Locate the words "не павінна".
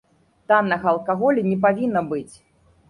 1.51-2.07